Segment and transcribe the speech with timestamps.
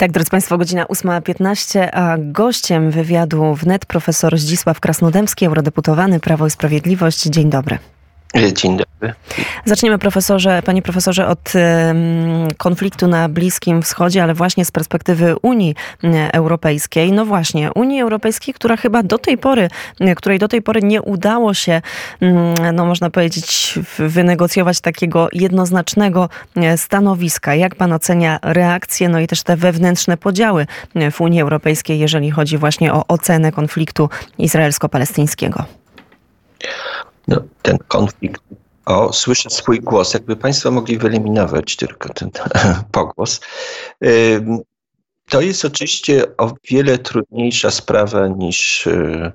[0.00, 6.50] tak, drodzy Państwo, godzina 8.15, a gościem wywiadu wnet profesor Zdzisław Krasnodębski, eurodeputowany Prawo i
[6.50, 7.22] Sprawiedliwość.
[7.22, 7.78] Dzień dobry.
[8.52, 9.14] Dzień dobry.
[9.64, 11.52] Zaczniemy, profesorze, panie profesorze, od
[12.56, 15.74] konfliktu na Bliskim Wschodzie, ale właśnie z perspektywy Unii
[16.32, 17.12] Europejskiej.
[17.12, 19.68] No właśnie, Unii Europejskiej, która chyba do tej pory,
[20.16, 21.82] której do tej pory nie udało się,
[22.72, 26.28] no można powiedzieć, wynegocjować takiego jednoznacznego
[26.76, 27.54] stanowiska.
[27.54, 30.66] Jak pan ocenia reakcje, no i też te wewnętrzne podziały
[31.10, 35.64] w Unii Europejskiej, jeżeli chodzi właśnie o ocenę konfliktu izraelsko-palestyńskiego?
[37.30, 38.42] No, ten konflikt.
[38.86, 40.14] O, słyszę swój głos.
[40.14, 42.30] Jakby Państwo mogli wyeliminować tylko ten
[42.92, 43.40] pogłos.
[45.30, 49.32] To jest oczywiście o wiele trudniejsza sprawa niż y,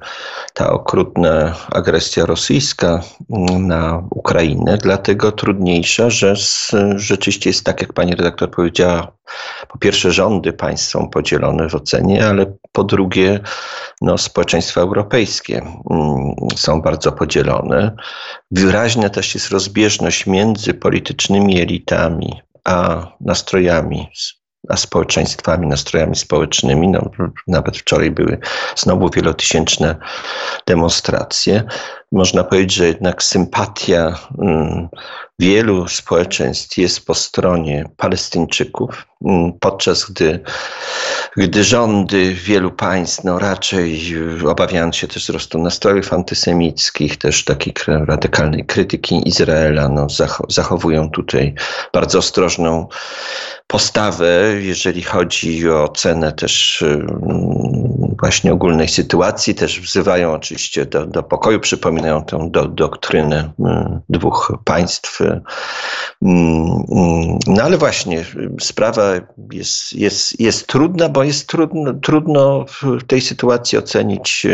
[0.53, 6.33] ta okrutna agresja rosyjska mm, na Ukrainę, dlatego trudniejsza, że
[6.95, 9.11] rzeczywiście jest tak, jak pani redaktor powiedziała,
[9.67, 13.39] po pierwsze rządy państw są podzielone w ocenie, ale po drugie
[14.01, 15.57] no, społeczeństwa europejskie
[15.91, 17.95] mm, są bardzo podzielone.
[18.51, 24.07] Wyraźna też jest rozbieżność między politycznymi elitami a nastrojami
[24.69, 26.87] a społeczeństwami, nastrojami społecznymi.
[26.87, 27.09] No,
[27.47, 28.37] nawet wczoraj były
[28.75, 29.95] znowu wielotysięczne
[30.67, 31.63] demonstracje.
[32.15, 34.87] Można powiedzieć, że jednak sympatia mm,
[35.39, 40.39] wielu społeczeństw jest po stronie Palestyńczyków, mm, podczas gdy,
[41.37, 44.15] gdy rządy wielu państw no raczej
[44.47, 50.07] obawiając się też wzrostu nastrojów antysemickich, też takiej radykalnej krytyki Izraela, no,
[50.49, 51.53] zachowują tutaj
[51.93, 52.87] bardzo ostrożną
[53.67, 54.27] postawę,
[54.59, 61.59] jeżeli chodzi o cenę też mm, właśnie ogólnej sytuacji, też wzywają oczywiście do, do pokoju,
[61.59, 65.21] przypominają tę do, doktrynę mm, dwóch państw.
[65.21, 66.83] Mm,
[67.47, 68.25] no ale właśnie
[68.59, 69.13] sprawa
[69.51, 74.47] jest, jest, jest trudna, bo jest trudno, trudno w tej sytuacji ocenić,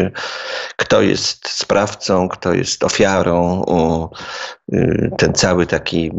[0.76, 3.62] kto jest sprawcą, kto jest ofiarą.
[5.18, 6.12] Ten cały taki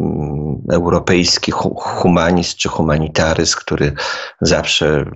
[0.73, 3.93] europejski humanizm czy humanitaryzm, który
[4.41, 5.13] zawsze mm,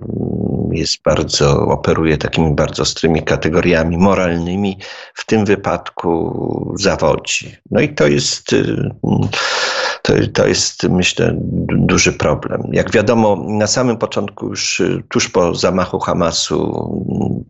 [0.71, 4.77] jest bardzo, operuje takimi bardzo ostrymi kategoriami moralnymi,
[5.13, 7.55] w tym wypadku zawodzi.
[7.71, 8.89] No i to jest, y,
[10.07, 11.35] to, to jest myślę
[11.67, 12.61] duży problem.
[12.71, 16.87] Jak wiadomo, na samym początku już tuż po zamachu Hamasu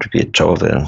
[0.05, 0.87] dwie czołowe mm,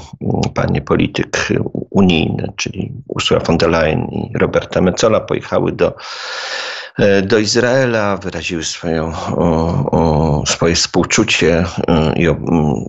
[0.54, 1.48] panie polityk
[1.90, 5.94] unijne, czyli Ursula von der Leyen i Roberta Metzola pojechały do
[7.00, 12.36] E, do Izraela, wyraziły swoją, o, o, swoje współczucie e, i o,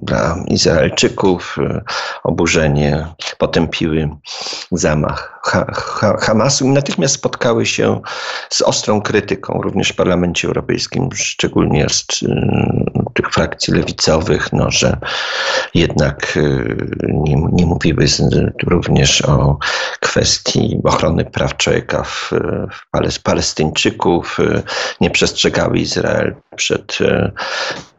[0.02, 1.82] dla Izraelczyków, e,
[2.24, 4.10] oburzenie, potępiły
[4.72, 8.02] zamach ha, ha, Hamasu i natychmiast spotkały się
[8.50, 12.06] z ostrą krytyką, również w Parlamencie Europejskim, szczególnie z
[13.14, 14.98] tych frakcji lewicowych, no, że
[15.74, 16.40] jednak
[17.04, 18.06] nie, nie mówiły
[18.64, 19.58] również o
[20.00, 22.32] kwestii ochrony praw człowieka w,
[23.12, 24.64] w Palestyńczyków, Y,
[25.02, 27.32] nie przestrzegały Izrael przed y,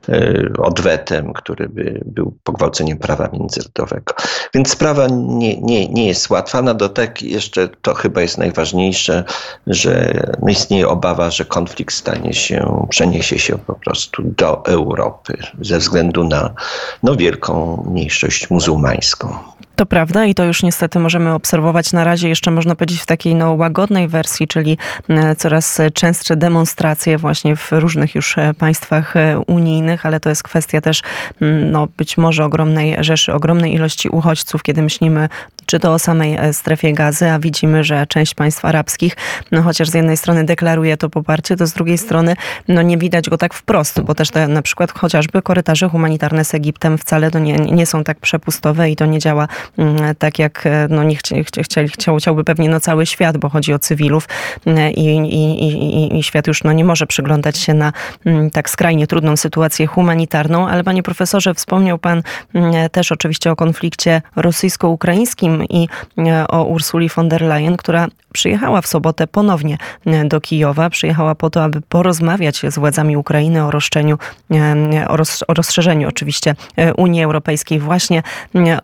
[0.08, 4.14] y, odwetem, który by był pogwałceniem prawa międzynarodowego.
[4.54, 6.62] Więc sprawa nie, nie, nie jest łatwa.
[6.62, 9.24] Na dotek jeszcze to chyba jest najważniejsze,
[9.66, 16.24] że istnieje obawa, że konflikt stanie się, przeniesie się po prostu do Europy ze względu
[16.24, 16.54] na
[17.02, 19.52] no, wielką mniejszość muzułmańską.
[19.76, 23.34] To prawda i to już niestety możemy obserwować na razie jeszcze można powiedzieć w takiej
[23.34, 29.38] no, łagodnej wersji, czyli e, coraz częstsze demonstracje właśnie w różnych już e, państwach e,
[29.38, 31.02] unijnych, ale to jest kwestia też
[31.40, 35.28] no, być może ogromnej rzeszy, ogromnej ilości uchodźców, kiedy myślimy
[35.66, 39.16] czy to o samej strefie gazy, a widzimy, że część państw arabskich,
[39.50, 42.36] no chociaż z jednej strony deklaruje to poparcie, to z drugiej strony
[42.68, 46.54] no nie widać go tak wprost, bo też te na przykład chociażby korytarze humanitarne z
[46.54, 50.66] Egiptem wcale to nie, nie są tak przepustowe i to nie działa Mm, tak jak
[50.66, 54.28] e, no nie chci, chciał, chciał, chciałby pewnie no cały świat, bo chodzi o cywilów
[54.66, 57.92] mm, i, i, i, i świat już no nie może przyglądać się na
[58.24, 62.22] mm, tak skrajnie trudną sytuację humanitarną, ale panie profesorze, wspomniał pan
[62.92, 65.88] też oczywiście o konflikcie rosyjsko-ukraińskim i
[66.18, 69.78] e, o Ursuli von der Leyen, która przyjechała w sobotę ponownie
[70.24, 70.90] do Kijowa.
[70.90, 74.18] Przyjechała po to, aby porozmawiać z władzami Ukrainy o roszczeniu,
[75.08, 78.22] o, roz, o rozszerzeniu oczywiście e, Unii Europejskiej właśnie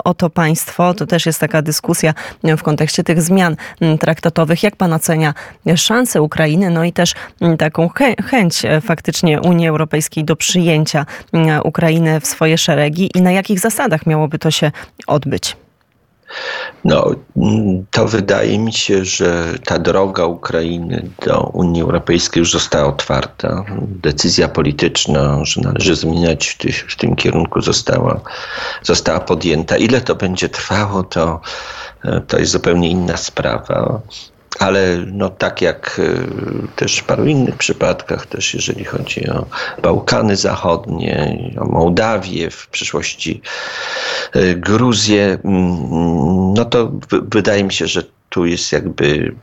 [0.05, 3.57] o to państwo to też jest taka dyskusja w kontekście tych zmian
[4.01, 4.63] traktatowych.
[4.63, 5.35] Jak pan ocenia
[5.77, 7.15] szanse Ukrainy, no i też
[7.59, 7.91] taką
[8.25, 11.07] chęć e, faktycznie Unii Europejskiej do przyjęcia
[11.65, 14.73] Ukrainy w swoje szeregi i na jakich zasadach miałoby to się
[15.07, 15.57] odbyć?
[16.85, 17.11] No,
[17.91, 23.65] to wydaje mi się, że ta droga Ukrainy do Unii Europejskiej już została otwarta.
[23.81, 28.21] Decyzja polityczna, że należy zmieniać w, w tym kierunku została,
[28.83, 29.77] została podjęta.
[29.77, 31.41] Ile to będzie trwało, to,
[32.27, 34.01] to jest zupełnie inna sprawa
[34.59, 39.47] ale no tak jak e, też w paru innych przypadkach, też jeżeli chodzi o
[39.83, 43.43] Bałkany Zachodnie, o Mołdawię, w przyszłości
[44.33, 49.35] e, Gruzję, mm, no to wydaje mi się, że tu jest jakby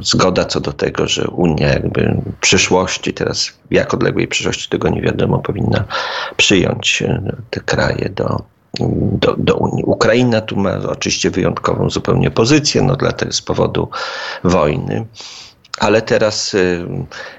[0.00, 5.02] zgoda co do tego, że Unia jakby w przyszłości, teraz jak odległej przyszłości tego nie
[5.02, 5.84] wiadomo, powinna
[6.36, 8.42] przyjąć e, te kraje do,
[8.80, 9.84] do, do Unii.
[9.84, 13.88] Ukraina tu ma oczywiście wyjątkową zupełnie pozycję, no dlatego z powodu
[14.44, 15.06] wojny.
[15.78, 16.86] Ale teraz, y,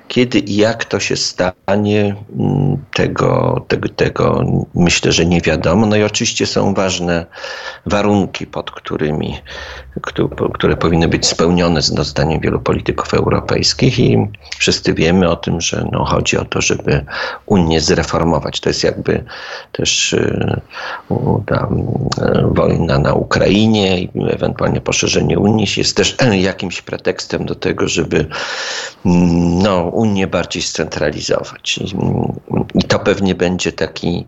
[0.07, 4.43] kiedy i jak to się stanie, mm, tego, tego, tego
[4.75, 5.85] myślę, że nie wiadomo.
[5.85, 7.25] No i oczywiście są ważne
[7.85, 9.37] warunki, pod którymi,
[10.53, 14.27] które powinny być spełnione zdaniem wielu polityków europejskich i
[14.57, 17.05] wszyscy wiemy o tym, że no chodzi o to, żeby
[17.45, 18.59] Unię zreformować.
[18.59, 19.23] To jest jakby
[19.71, 20.61] też y,
[21.11, 21.15] y,
[22.47, 28.23] wojna na Ukrainie i ewentualnie poszerzenie Unii jest też jakimś pretekstem do tego, żeby
[29.63, 31.79] no, Unię bardziej scentralizować.
[32.73, 34.25] I to pewnie będzie taki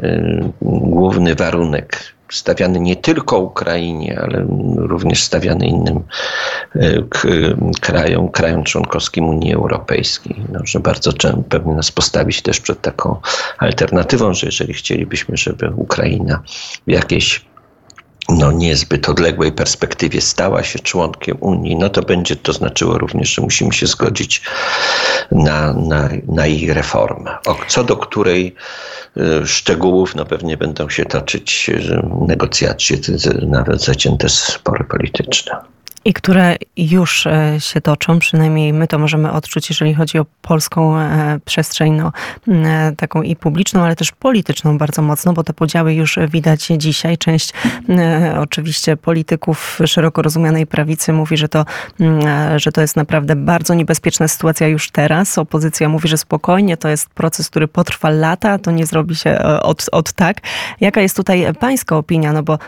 [0.00, 4.46] y, główny warunek stawiany nie tylko Ukrainie, ale
[4.76, 6.02] również stawiany innym
[6.76, 7.04] y,
[7.80, 10.36] krajom, krajom członkowskim Unii Europejskiej.
[10.52, 11.12] No, że bardzo
[11.48, 13.20] pewnie nas postawić też przed taką
[13.58, 16.42] alternatywą, że jeżeli chcielibyśmy, żeby Ukraina
[16.86, 17.44] w jakiejś
[18.28, 23.42] no, niezbyt odległej perspektywie stała się członkiem Unii, no to będzie to znaczyło również, że
[23.42, 24.42] musimy się zgodzić
[25.30, 27.38] na, na, na jej reformę,
[27.68, 28.54] co do której
[29.16, 31.70] y, szczegółów no pewnie będą się toczyć
[32.28, 32.96] negocjacje,
[33.42, 35.73] nawet zacięte spory polityczne
[36.04, 40.98] i które już e, się toczą, przynajmniej my to możemy odczuć, jeżeli chodzi o polską
[40.98, 42.12] e, przestrzeń, no,
[42.48, 47.18] e, taką i publiczną, ale też polityczną bardzo mocno, bo te podziały już widać dzisiaj.
[47.18, 47.52] Część
[48.38, 51.64] oczywiście polityków szeroko rozumianej prawicy mówi, że to,
[52.56, 55.38] że to jest naprawdę bardzo niebezpieczna sytuacja już teraz.
[55.38, 59.86] Opozycja mówi, że spokojnie, to jest proces, który potrwa lata, to nie zrobi się od,
[59.92, 60.36] od tak.
[60.80, 62.32] Jaka jest tutaj pańska opinia?
[62.32, 62.58] No bo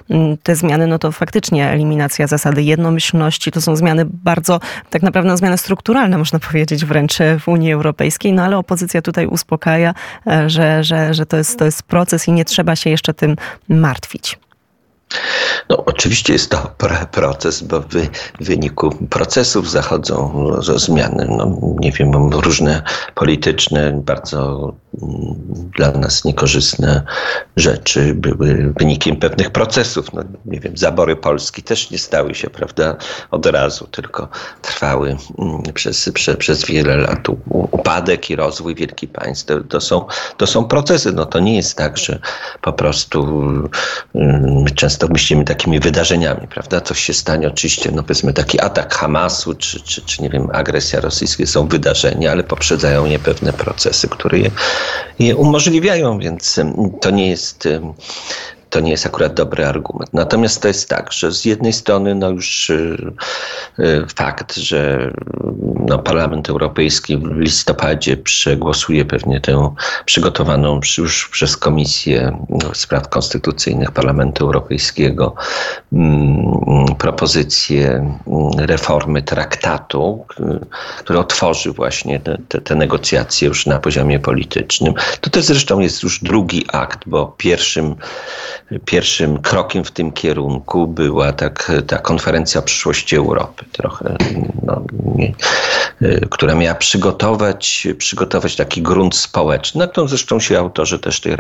[0.43, 5.59] te zmiany, no to faktycznie eliminacja zasady jednomyślności, to są zmiany bardzo, tak naprawdę zmiany
[5.59, 9.95] strukturalne, można powiedzieć wręcz w Unii Europejskiej, no ale opozycja tutaj uspokaja,
[10.27, 13.37] e, że, że, że to, jest, to jest proces i nie trzeba się jeszcze tym
[13.69, 14.39] martwić.
[15.69, 16.75] No, oczywiście jest to
[17.13, 17.87] proces, bo w
[18.41, 20.45] wyniku procesów zachodzą
[20.77, 21.27] zmiany.
[21.29, 22.83] No, nie wiem, różne
[23.15, 24.73] polityczne, bardzo
[25.03, 25.35] mm,
[25.77, 27.03] dla nas niekorzystne
[27.57, 30.13] rzeczy były wynikiem pewnych procesów.
[30.13, 32.97] No, nie wiem, zabory Polski też nie stały się, prawda,
[33.31, 34.29] od razu, tylko
[34.63, 37.29] trwały mm, przez, przez, wiele lat.
[37.51, 40.07] Upadek i rozwój wielkich państw to, to, są,
[40.37, 41.13] to są procesy.
[41.13, 42.19] No, to nie jest tak, że
[42.63, 43.43] po prostu
[44.15, 46.81] mm, często często myślimy takimi wydarzeniami, prawda?
[46.81, 51.01] Coś się stanie, oczywiście, no powiedzmy taki atak Hamasu, czy, czy, czy nie wiem, agresja
[51.01, 54.51] rosyjska są wydarzenia, ale poprzedzają je pewne procesy, które je,
[55.19, 56.61] je umożliwiają, więc
[57.01, 57.69] to nie jest
[58.71, 60.11] to nie jest akurat dobry argument.
[60.13, 63.13] Natomiast to jest tak, że z jednej strony no już y,
[63.79, 65.11] y, fakt, że
[65.87, 69.75] no Parlament Europejski w listopadzie przegłosuje pewnie tę
[70.05, 75.35] przygotowaną już przez Komisję Spraw Konstytucyjnych Parlamentu Europejskiego
[75.93, 78.17] mm, propozycję mm,
[78.59, 80.27] reformy traktatu,
[80.99, 84.95] który otworzy właśnie te, te, te negocjacje już na poziomie politycznym.
[85.21, 87.95] To też zresztą jest już drugi akt, bo pierwszym
[88.85, 94.17] pierwszym krokiem w tym kierunku była tak, ta konferencja przyszłości Europy, trochę,
[94.63, 94.83] no,
[95.15, 95.33] nie,
[96.31, 101.37] która miała przygotować, przygotować taki grunt społeczny, na którą zresztą się autorzy też tej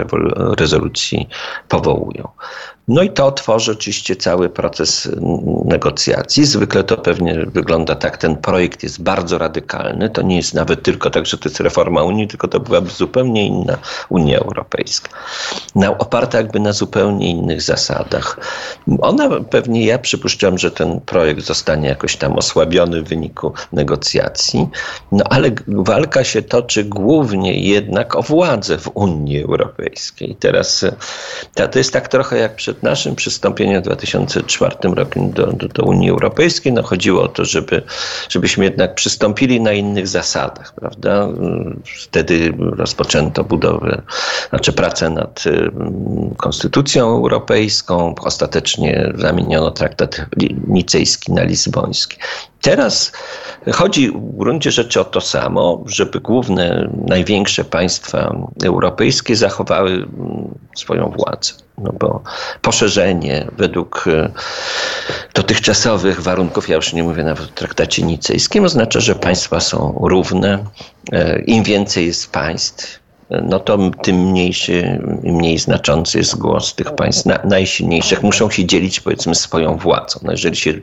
[0.58, 1.28] rezolucji
[1.68, 2.28] powołują.
[2.88, 5.08] No i to otworzy oczywiście cały proces
[5.64, 6.44] negocjacji.
[6.44, 10.10] Zwykle to pewnie wygląda tak, ten projekt jest bardzo radykalny.
[10.10, 13.46] To nie jest nawet tylko tak, że to jest reforma Unii, tylko to byłaby zupełnie
[13.46, 13.78] inna
[14.08, 15.10] Unia Europejska.
[15.98, 18.40] Oparta jakby na zupełnie innych zasadach.
[19.00, 24.68] Ona pewnie, ja przypuszczam, że ten projekt zostanie jakoś tam osłabiony w wyniku negocjacji,
[25.12, 30.36] no ale walka się toczy głównie jednak o władzę w Unii Europejskiej.
[30.40, 30.84] Teraz
[31.54, 35.82] to jest tak trochę jak przed przed naszym przystąpieniem w 2004 roku do, do, do,
[35.82, 37.82] Unii Europejskiej no chodziło o to, żeby,
[38.28, 41.28] żebyśmy jednak przystąpili na innych zasadach, prawda?
[41.84, 44.02] Wtedy rozpoczęto budowę
[44.50, 45.44] znaczy prace nad
[46.36, 50.20] Konstytucją Europejską, ostatecznie zamieniono traktat
[50.68, 52.16] nicejski na lizboński.
[52.60, 53.12] Teraz
[53.72, 61.12] chodzi w gruncie rzeczy o to samo, żeby główne, największe państwa europejskie zachowały mm, swoją
[61.16, 61.65] władzę.
[61.78, 62.22] No bo
[62.62, 64.30] poszerzenie według e,
[65.34, 70.64] dotychczasowych warunków, ja już nie mówię nawet o traktacie nicejskim, oznacza, że państwa są równe.
[71.12, 77.26] E, Im więcej jest państw, no to tym mniejszy, mniej znaczący jest głos tych państw
[77.26, 78.22] na, najsilniejszych.
[78.22, 80.20] Muszą się dzielić powiedzmy swoją władzą.
[80.22, 80.74] No jeżeli się,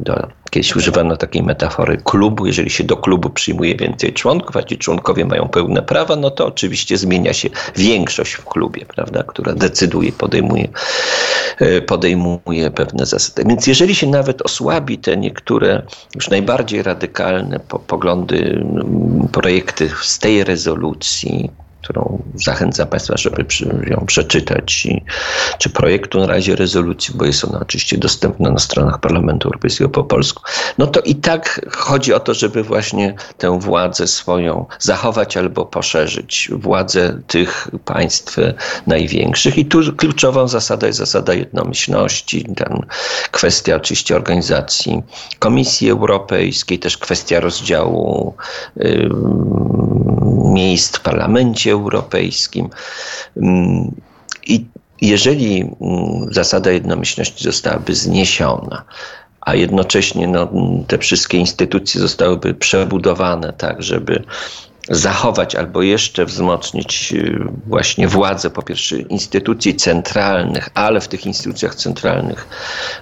[0.00, 4.78] do, kiedyś używano takiej metafory klubu, jeżeli się do klubu przyjmuje więcej członków, a ci
[4.78, 10.12] członkowie mają pełne prawa, no to oczywiście zmienia się większość w klubie, prawda, która decyduje,
[10.12, 10.68] podejmuje,
[11.58, 13.44] e, podejmuje pewne zasady.
[13.48, 15.82] Więc jeżeli się nawet osłabi te niektóre
[16.14, 18.64] już najbardziej radykalne poglądy,
[19.32, 21.50] projekty z tej rezolucji,
[21.82, 23.44] którą zachęcam Państwa, żeby
[23.86, 25.02] ją przeczytać, i,
[25.58, 30.04] czy projektu na razie rezolucji, bo jest ona oczywiście dostępna na stronach Parlamentu Europejskiego po
[30.04, 30.42] polsku,
[30.78, 36.50] no to i tak chodzi o to, żeby właśnie tę władzę swoją zachować albo poszerzyć,
[36.52, 38.36] władzę tych państw
[38.86, 39.58] największych.
[39.58, 42.80] I tu kluczową zasadą jest zasada jednomyślności, tam
[43.30, 45.02] kwestia oczywiście organizacji
[45.38, 48.34] Komisji Europejskiej, też kwestia rozdziału
[48.76, 49.08] y,
[50.52, 52.68] miejsc w parlamencie europejskim.
[53.36, 53.94] Mm,
[54.46, 54.64] I
[55.00, 55.72] jeżeli mm,
[56.30, 58.84] zasada jednomyślności zostałaby zniesiona,
[59.40, 60.48] a jednocześnie no,
[60.86, 64.24] te wszystkie instytucje zostałyby przebudowane tak, żeby
[64.88, 71.74] zachować albo jeszcze wzmocnić y, właśnie władzę po pierwsze instytucji centralnych, ale w tych instytucjach
[71.74, 72.48] centralnych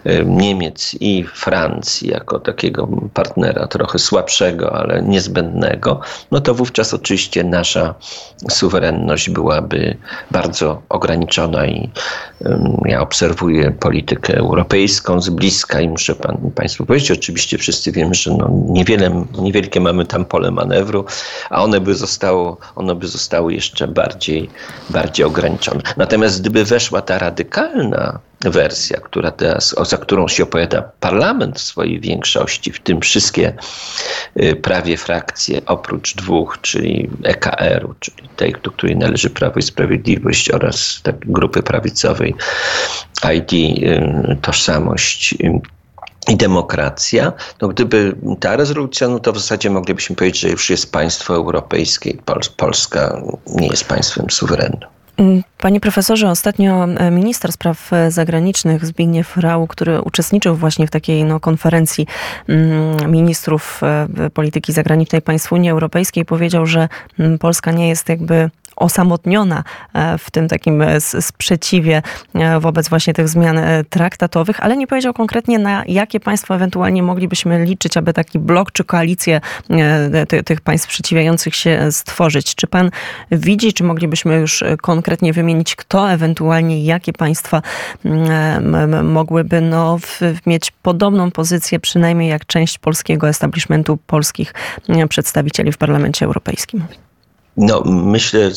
[0.07, 7.45] y, Niemiec i Francji jako takiego partnera trochę słabszego, ale niezbędnego, no to wówczas oczywiście
[7.45, 7.95] nasza
[8.51, 9.97] suwerenność byłaby
[10.31, 11.91] bardzo ograniczona i
[12.85, 18.31] ja obserwuję politykę europejską z bliska i muszę pan, Państwu powiedzieć, oczywiście wszyscy wiemy, że
[18.31, 21.05] no niewiele, niewielkie mamy tam pole manewru,
[21.51, 24.51] a one by zostało, one by zostały jeszcze bardziej,
[24.91, 25.81] bardziej ograniczone.
[25.97, 32.01] Natomiast gdyby weszła ta radykalna wersja, która teraz, za którą się opowiada parlament w swojej
[32.01, 33.55] większości, w tym wszystkie
[34.43, 40.51] y, prawie frakcje, oprócz dwóch, czyli EKR-u, czyli tej, do której należy Prawo i Sprawiedliwość
[40.51, 42.35] oraz grupy prawicowej
[43.35, 45.61] ID, y, Tożsamość y,
[46.31, 50.93] i demokracja, no gdyby ta rezolucja, no to w zasadzie moglibyśmy powiedzieć, że już jest
[50.93, 52.15] państwo europejskie,
[52.57, 54.89] Polska nie jest państwem suwerennym.
[55.17, 60.91] Mm, panie profesorze, ostatnio e, minister spraw e, zagranicznych Zbigniew Rau, który uczestniczył właśnie w
[60.91, 62.07] takiej no, konferencji
[62.49, 68.51] mm, ministrów e, polityki zagranicznej państw Unii Europejskiej, powiedział, że mm, Polska nie jest jakby
[68.81, 72.03] osamotniona e, w tym takim e, sprzeciwie
[72.35, 73.61] e, wobec właśnie tych zmian
[73.91, 78.85] traktatowych, ale nie powiedział konkretnie na jakie państwa ewentualnie moglibyśmy liczyć, aby taki blok czy
[78.85, 79.41] koalicję
[80.45, 82.55] tych państw sprzeciwiających się stworzyć.
[82.55, 82.91] Czy pan
[83.31, 87.63] widzi, czy moglibyśmy już konkretnie wymienić, kto ewentualnie, jakie państwa
[89.03, 89.99] mogłyby no,
[90.47, 94.55] mieć podobną pozycję, przynajmniej jak część polskiego establishmentu, polskich
[95.09, 96.85] przedstawicieli w Parlamencie Europejskim?
[97.63, 98.51] No, myślę,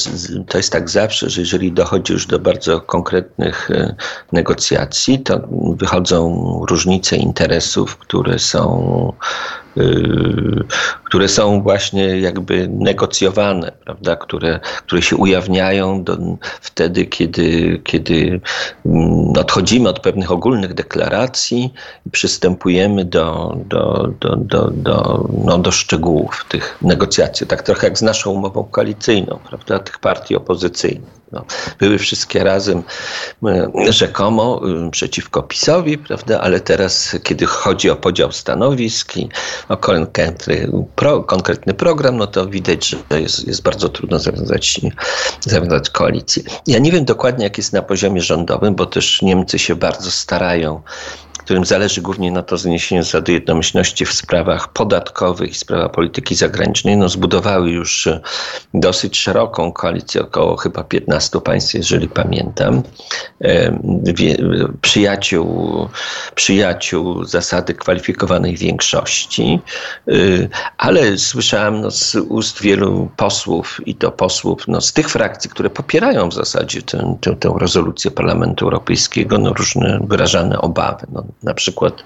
[0.47, 3.95] to jest tak zawsze, że jeżeli dochodzi już do bardzo konkretnych e,
[4.31, 5.39] negocjacji, to
[5.77, 9.13] wychodzą różnice interesów, które są
[11.05, 14.15] które są właśnie jakby negocjowane, prawda?
[14.15, 16.17] Które, które się ujawniają do,
[16.61, 18.41] wtedy, kiedy, kiedy
[18.85, 21.73] mm, odchodzimy od pewnych ogólnych deklaracji
[22.05, 27.47] i przystępujemy do, do, do, do, do, no, do szczegółów tych negocjacji.
[27.47, 29.79] Tak trochę jak z naszą umową koalicyjną, prawda?
[29.79, 31.23] Tych partii opozycyjnych.
[31.33, 31.45] No,
[31.79, 32.83] były wszystkie razem
[33.45, 36.41] e, rzekomo e, przeciwko PiSowi, prawda?
[36.41, 39.29] ale teraz, kiedy chodzi o podział stanowisk i
[39.69, 44.81] o konkretny, pro, konkretny program, no to widać, że jest, jest bardzo trudno zawiązać,
[45.39, 46.43] zawiązać koalicję.
[46.67, 50.81] Ja nie wiem dokładnie, jak jest na poziomie rządowym, bo też Niemcy się bardzo starają
[51.43, 56.97] którym zależy głównie na to zniesienie zasady jednomyślności w sprawach podatkowych i sprawach polityki zagranicznej,
[56.97, 58.19] no zbudowały już e,
[58.73, 62.83] dosyć szeroką koalicję, około chyba 15 państw, jeżeli pamiętam,
[63.41, 63.79] e,
[64.81, 65.89] przyjaciół,
[66.35, 69.59] przyjaciół zasady kwalifikowanej większości,
[70.07, 70.13] e,
[70.77, 75.69] ale słyszałem no, z ust wielu posłów i to posłów no, z tych frakcji, które
[75.69, 81.07] popierają w zasadzie tę, tę, tę rezolucję Parlamentu Europejskiego, no, różne wyrażane obawy.
[81.11, 82.03] No, na przykład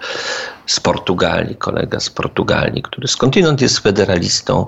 [0.66, 4.68] z Portugalii, kolega z Portugalii, który skądinąd jest federalistą,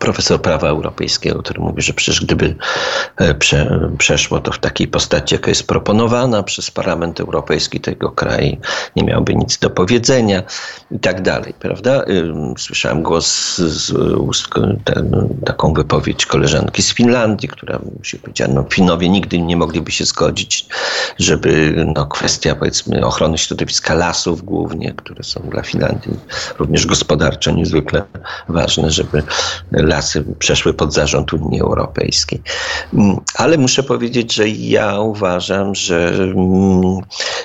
[0.00, 2.56] profesor prawa europejskiego, który mówi, że przecież gdyby
[3.16, 8.56] e, prze, przeszło to w takiej postaci, jaka jest proponowana przez Parlament Europejski tego kraju,
[8.96, 10.42] nie miałby nic do powiedzenia
[10.90, 12.04] i tak dalej, prawda?
[12.58, 14.48] Słyszałem głos z ust,
[14.84, 20.04] ten, taką wypowiedź koleżanki z Finlandii, która się powiedziała, no Finowie nigdy nie mogliby się
[20.04, 20.66] zgodzić,
[21.18, 26.12] żeby no, kwestia powiedzmy ochrony środowiska lasów głównie, które są dla Finlandii
[26.58, 28.02] również gospodarczo niezwykle
[28.48, 29.22] ważne, żeby
[29.84, 32.42] lasy przeszły pod zarząd Unii Europejskiej.
[32.94, 37.00] Mm, ale muszę powiedzieć, że ja uważam, że mm,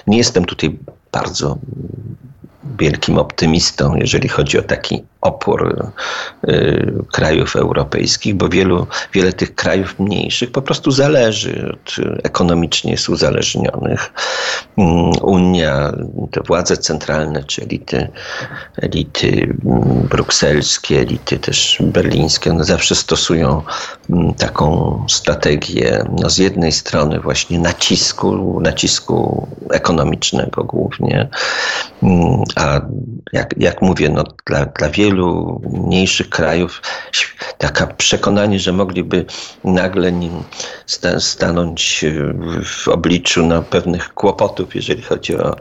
[0.08, 0.78] nie jestem tutaj
[1.12, 1.58] bardzo
[2.80, 5.92] wielkim optymistą, jeżeli chodzi o taki opór
[6.48, 13.10] y, krajów europejskich, bo wielu, wiele tych krajów mniejszych po prostu zależy, od, ekonomicznie jest
[13.10, 14.14] uzależnionych.
[14.78, 15.94] Mm, Unia,
[16.32, 18.08] te władze centralne, czy elity,
[18.78, 23.62] elity mm, brukselskie, elity też berlińskie, one zawsze stosują
[24.10, 31.30] mm, taką strategię no z jednej strony właśnie nacisku, nacisku ekonomicznego głównie,
[32.56, 32.82] a
[33.34, 36.82] jak, jak mówię, no dla, dla wielu wielu mniejszych krajów
[37.58, 39.26] taka przekonanie, że mogliby
[39.64, 40.12] nagle
[41.20, 42.06] stanąć
[42.66, 45.56] w obliczu no, pewnych kłopotów, jeżeli chodzi o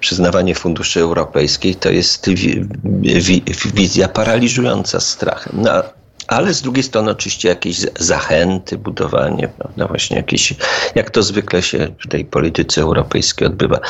[0.00, 2.30] przyznawanie funduszy europejskich, to jest
[3.74, 5.52] wizja paraliżująca strachem.
[5.62, 5.99] No,
[6.30, 10.54] ale z drugiej strony oczywiście jakieś zachęty, budowanie, prawda, właśnie jakieś,
[10.94, 13.80] jak to zwykle się w tej polityce europejskiej odbywa.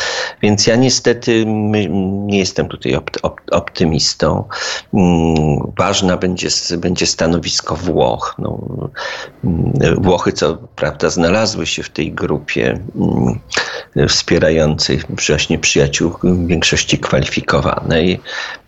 [0.43, 2.99] Więc ja niestety nie jestem tutaj
[3.51, 4.45] optymistą.
[4.95, 8.35] Mm, ważna będzie, będzie stanowisko Włoch.
[8.39, 8.59] No,
[9.45, 13.41] mm, Włochy, co prawda, znalazły się w tej grupie mm,
[14.09, 16.15] wspierającej właśnie przyjaciół
[16.47, 18.21] większości kwalifikowanej,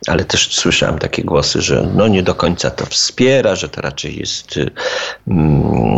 [0.07, 4.19] ale też słyszałem takie głosy, że no nie do końca to wspiera, że to raczej
[4.19, 4.71] jest y,
[5.29, 5.97] mm,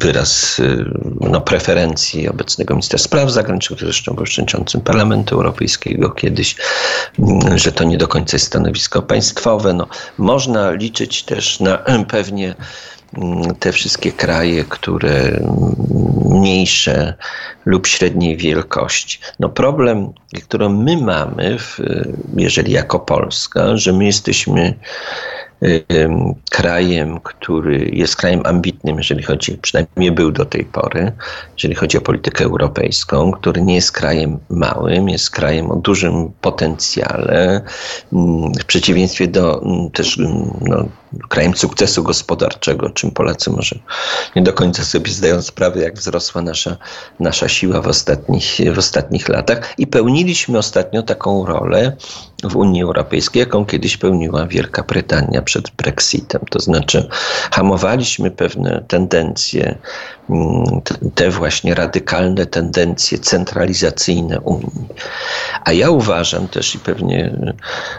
[0.00, 0.84] wyraz y,
[1.20, 6.56] no, preferencji obecnego ministra spraw zagranicznych, zresztą był przewodniczącym Parlamentu Europejskiego kiedyś,
[7.18, 9.74] mm, że to nie do końca jest stanowisko państwowe.
[9.74, 9.86] No,
[10.18, 12.54] można liczyć też na pewnie
[13.18, 15.40] mm, te wszystkie kraje, które
[16.30, 17.14] mniejsze
[17.64, 19.18] lub średniej wielkości.
[19.40, 20.12] No problem,
[20.44, 21.78] który my mamy, w,
[22.36, 24.74] jeżeli jako Polska, że my jesteśmy
[26.50, 31.12] krajem, który jest krajem ambitnym, jeżeli chodzi, przynajmniej był do tej pory,
[31.52, 37.60] jeżeli chodzi o politykę europejską, który nie jest krajem małym, jest krajem o dużym potencjale,
[38.12, 40.88] mm, w przeciwieństwie do mm, też mm, no,
[41.28, 43.76] krajem sukcesu gospodarczego, czym Polacy może
[44.36, 46.76] nie do końca sobie zdają sprawę, jak wzrosła nasza,
[47.20, 49.74] nasza siła w ostatnich, w ostatnich latach.
[49.78, 51.96] I pełniliśmy ostatnio taką rolę
[52.42, 56.40] w Unii Europejskiej, jaką kiedyś pełniła Wielka Brytania przed Brexitem.
[56.50, 57.08] To znaczy,
[57.50, 59.78] hamowaliśmy pewne tendencje,
[61.14, 64.88] te właśnie radykalne tendencje centralizacyjne Unii.
[65.64, 67.36] A ja uważam też i pewnie,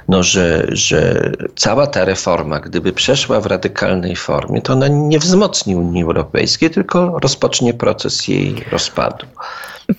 [0.07, 5.75] no, że, że cała ta reforma, gdyby przeszła w radykalnej formie, to ona nie wzmocni
[5.75, 9.25] Unii Europejskiej, tylko rozpocznie proces jej rozpadu.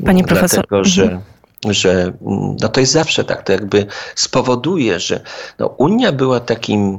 [0.05, 0.65] Panie profesor.
[0.69, 1.23] Dlatego, że mhm
[1.71, 2.13] że
[2.61, 5.21] no to jest zawsze tak, to jakby spowoduje, że
[5.59, 6.99] no Unia była takim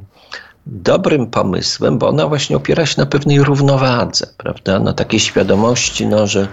[0.71, 4.79] dobrym pomysłem, bo ona właśnie opiera się na pewnej równowadze, prawda?
[4.79, 6.47] Na takiej świadomości, no, że,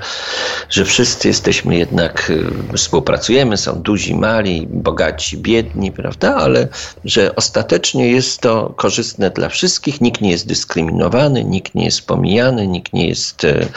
[0.70, 6.34] że wszyscy jesteśmy jednak, y, współpracujemy, są duzi, mali, bogaci, biedni, prawda?
[6.34, 6.68] Ale
[7.04, 12.66] że ostatecznie jest to korzystne dla wszystkich, nikt nie jest dyskryminowany, nikt nie jest pomijany,
[12.66, 13.68] nikt nie jest y,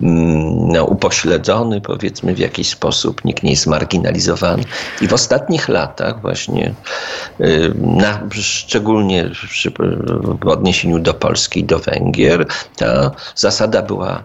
[0.00, 4.64] mm, no, upośledzony, powiedzmy, w jakiś sposób, nikt nie jest marginalizowany.
[5.00, 6.74] I w ostatnich latach właśnie,
[7.40, 9.70] y, na, szczególnie przy
[10.40, 14.22] w odniesieniu do Polski i do Węgier, ta zasada była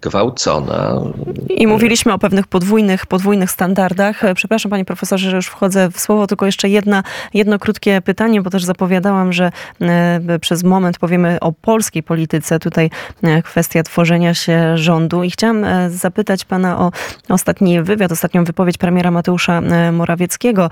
[0.00, 1.00] gwałcona.
[1.48, 4.22] I mówiliśmy o pewnych podwójnych, podwójnych standardach.
[4.34, 7.02] Przepraszam panie profesorze, że już wchodzę w słowo, tylko jeszcze jedna,
[7.34, 12.90] jedno krótkie pytanie, bo też zapowiadałam, że e, przez moment powiemy o polskiej polityce, tutaj
[13.22, 16.92] e, kwestia tworzenia się rządu i chciałam e, zapytać pana o
[17.28, 20.70] ostatni wywiad, ostatnią wypowiedź premiera Mateusza Morawieckiego,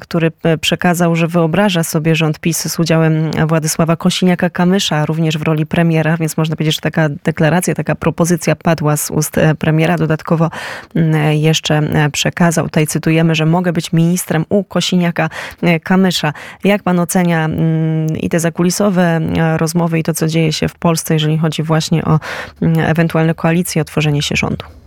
[0.00, 6.16] który przekazał, że wyobraża sobie rząd PiS z udziałem Władysława Kosiniaka-Kamysza, również w roli premiera,
[6.16, 9.96] więc można powiedzieć, że taka deklaracja, taka taka propozycja padła z ust e, premiera.
[9.98, 10.50] Dodatkowo
[10.94, 15.28] mm, jeszcze e, przekazał, tutaj cytujemy, że mogę być ministrem u Kosiniaka
[15.62, 16.32] e, Kamysza.
[16.64, 19.20] Jak pan ocenia mm, i te zakulisowe
[19.56, 22.20] rozmowy i to, co dzieje się w Polsce, jeżeli chodzi właśnie o
[22.62, 24.81] mm, ewentualne koalicje, o tworzenie się rządu?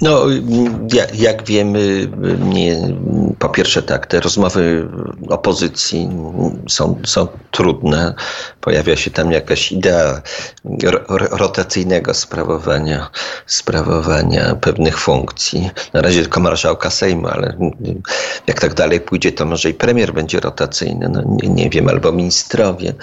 [0.00, 0.22] No,
[1.14, 2.96] jak, wiemy, nie,
[3.38, 4.88] po pierwsze tak, te rozmowy
[5.28, 6.08] opozycji
[6.68, 8.14] są, są trudne.
[8.60, 10.22] Pojawia się tam jakaś idea
[11.30, 13.10] rotacyjnego sprawowania,
[13.46, 15.70] sprawowania pewnych funkcji.
[15.92, 17.56] Na razie tylko marszałka Sejmu, ale
[18.46, 22.12] jak tak dalej pójdzie, to może i premier będzie rotacyjny, no nie, nie wiem, albo
[22.12, 22.94] ministrowie.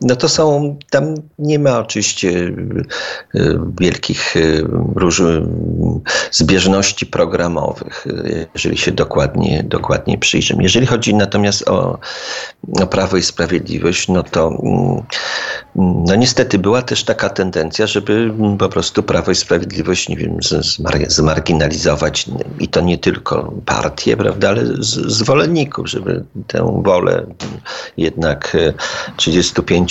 [0.00, 4.66] No to są, tam nie ma oczywiście y, wielkich y,
[6.32, 8.06] zbieżności programowych,
[8.54, 10.62] jeżeli się dokładnie, dokładnie przyjrzymy.
[10.62, 11.98] Jeżeli chodzi natomiast o,
[12.80, 15.02] o Prawo i Sprawiedliwość, no to mm,
[16.06, 20.38] no niestety była też taka tendencja, żeby po prostu Prawo i Sprawiedliwość, nie wiem,
[21.08, 22.26] zmarginalizować
[22.60, 24.64] i to nie tylko partię, prawda, ale
[25.06, 27.26] zwolenników, żeby tę wolę
[27.96, 28.56] jednak
[29.16, 29.89] 35%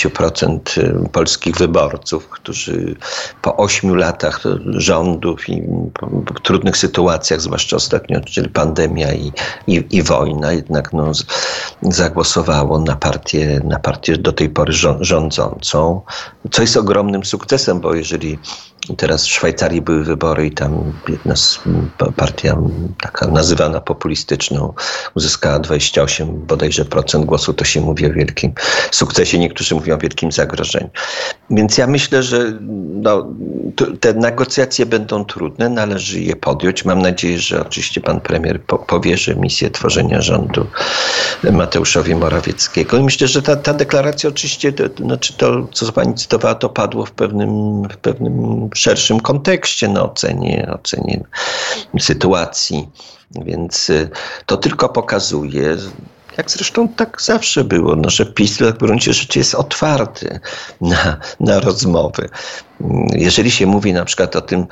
[1.12, 2.96] polskich wyborców, którzy
[3.42, 5.64] po ośmiu latach rządów i
[6.44, 9.32] trudnych sytuacjach, zwłaszcza ostatnio, czyli pandemia i,
[9.68, 11.12] i, i wojna, jednak no,
[11.82, 16.02] zagłosowało na partię, na partię do tej pory rządzącą,
[16.52, 18.40] co jest ogromnym sukcesem, bo jeżeli
[18.98, 21.34] Teraz w Szwajcarii były wybory i tam jedna
[22.16, 22.58] partia
[23.02, 24.74] taka nazywana populistyczną
[25.16, 27.54] uzyskała 28 bodajże procent głosu.
[27.54, 28.54] To się mówi o wielkim
[28.92, 30.90] sukcesie, niektórzy mówią o wielkim zagrożeniu.
[31.50, 32.60] Więc ja myślę, że
[32.94, 33.28] no,
[34.00, 36.86] te negocjacje będą trudne, należy je podjąć.
[36.86, 40.68] Mam nadzieję, że oczywiście pan premier po, powierzy misję tworzenia rządu
[41.52, 42.98] Mateuszowi Morawieckiego.
[42.98, 47.06] I myślę, że ta, ta deklaracja oczywiście, to, znaczy to, co pani cytowała, to padło
[47.06, 51.24] w pewnym, w pewnym szerszym kontekście, na ocenie, ocenie
[52.00, 52.90] sytuacji.
[53.32, 54.10] Więc y,
[54.46, 55.78] to tylko pokazuje,
[56.38, 60.40] jak zresztą tak zawsze było, no, że PiS w gruncie rzeczy jest otwarty
[60.82, 62.30] na, na rozmowy.
[63.16, 64.68] Jeżeli się mówi na przykład o tym,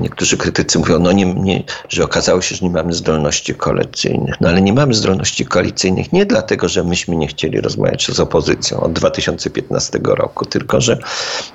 [0.00, 4.40] niektórzy krytycy mówią, no nie, nie, że okazało się, że nie mamy zdolności koalicyjnych.
[4.40, 8.80] No ale nie mamy zdolności koalicyjnych nie dlatego, że myśmy nie chcieli rozmawiać z opozycją
[8.80, 10.98] od 2015 roku, tylko że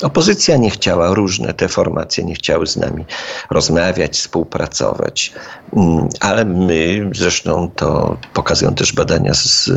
[0.03, 3.05] opozycja nie chciała, różne te formacje nie chciały z nami
[3.49, 5.33] rozmawiać, współpracować.
[5.73, 9.71] Mm, ale my, zresztą to pokazują też badania z,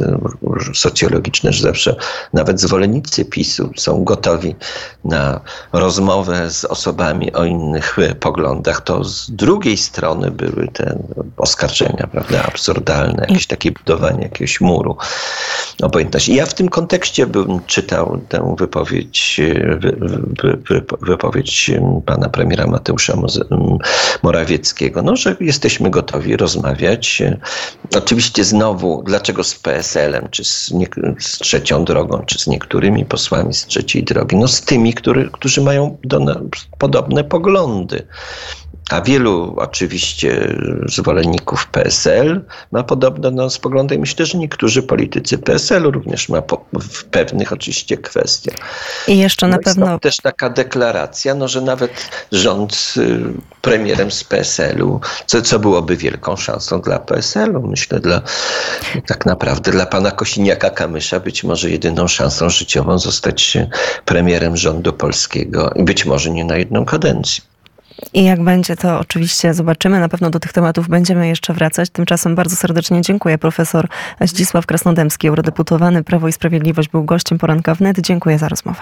[0.75, 1.97] socjologiczne, że zawsze
[2.33, 4.57] nawet zwolennicy PiSu są gotowi
[5.05, 5.41] na
[5.73, 10.99] rozmowę rozmowę z osobami o innych poglądach, to z drugiej strony były te
[11.37, 14.97] oskarżenia, prawda, absurdalne, jakieś takie budowanie jakiegoś muru
[15.83, 16.35] obojętności.
[16.35, 19.41] Ja w tym kontekście bym czytał tę wypowiedź,
[19.79, 19.97] wy,
[20.43, 21.71] wy, wy, wypowiedź
[22.07, 23.15] pana premiera Mateusza
[24.23, 27.23] Morawieckiego, no, że jesteśmy gotowi rozmawiać.
[27.97, 30.87] Oczywiście znowu, dlaczego z PSL-em, czy z, nie,
[31.19, 34.37] z trzecią drogą, czy z niektórymi posłami z trzeciej drogi?
[34.37, 36.19] No z tymi, który, którzy mają do,
[36.79, 38.07] podobne poglądy.
[38.91, 45.91] A wielu oczywiście zwolenników PSL ma podobne no, poglądy i myślę, że niektórzy politycy PSL-u
[45.91, 48.57] również ma po, w pewnych oczywiście kwestiach.
[49.09, 49.99] I jeszcze na no pewno...
[49.99, 51.91] też taka deklaracja, no, że nawet
[52.33, 53.21] rząd y,
[53.63, 58.23] premierem z PSL-u, co, co byłoby wielką szansą dla PSL-u, myślę, dla
[59.07, 63.59] tak naprawdę dla pana Kosiniaka-Kamysza być może jedyną szansą życiową zostać
[64.05, 67.51] premierem rządu polskiego i być może nie na jedną kadencję.
[68.15, 70.01] I jak będzie, to oczywiście zobaczymy.
[70.01, 71.91] Na pewno do tych tematów będziemy jeszcze wracać.
[71.91, 73.39] Tymczasem bardzo serdecznie dziękuję.
[73.39, 73.89] Profesor
[74.21, 78.01] Zdzisław Krasnodębski, eurodeputowany Prawo i Sprawiedliwość, był gościem poranka wnet.
[78.01, 78.81] Dziękuję za rozmowę.